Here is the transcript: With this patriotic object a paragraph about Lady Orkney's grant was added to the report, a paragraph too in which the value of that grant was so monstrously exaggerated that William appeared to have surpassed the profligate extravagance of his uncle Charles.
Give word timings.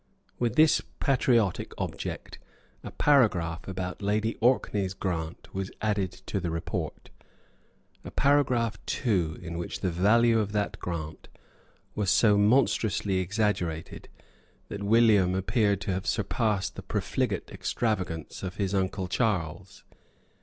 With 0.39 0.55
this 0.55 0.81
patriotic 0.99 1.73
object 1.77 2.39
a 2.83 2.89
paragraph 2.89 3.67
about 3.67 4.01
Lady 4.01 4.33
Orkney's 4.41 4.95
grant 4.95 5.53
was 5.53 5.69
added 5.79 6.11
to 6.25 6.39
the 6.39 6.49
report, 6.49 7.11
a 8.03 8.09
paragraph 8.09 8.83
too 8.87 9.37
in 9.43 9.59
which 9.59 9.81
the 9.81 9.91
value 9.91 10.39
of 10.39 10.53
that 10.53 10.79
grant 10.79 11.29
was 11.93 12.09
so 12.09 12.35
monstrously 12.35 13.17
exaggerated 13.19 14.09
that 14.69 14.81
William 14.81 15.35
appeared 15.35 15.79
to 15.81 15.91
have 15.91 16.07
surpassed 16.07 16.75
the 16.75 16.81
profligate 16.81 17.51
extravagance 17.51 18.41
of 18.41 18.55
his 18.55 18.73
uncle 18.73 19.07
Charles. 19.07 19.83